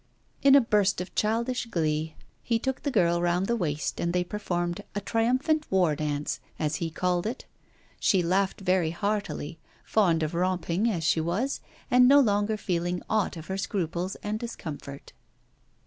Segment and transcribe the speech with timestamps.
[0.41, 4.23] In a burst of childish glee, he took the girl round the waist, and they
[4.23, 7.45] performed 'a triumphant war dance,' as he called it.
[7.99, 11.59] She laughed very heartily, fond of romping as she was,
[11.91, 15.13] and no longer feeling aught of her scruples and discomfort.